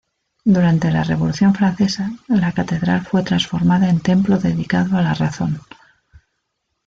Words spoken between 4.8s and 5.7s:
a la Razón.